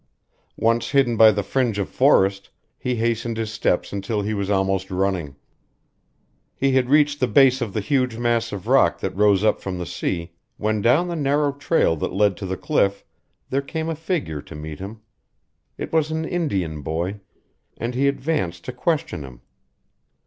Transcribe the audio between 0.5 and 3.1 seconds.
Once hidden by the fringe of forest, he